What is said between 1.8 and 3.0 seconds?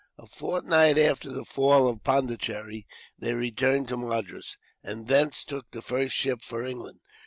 of Pondicherry,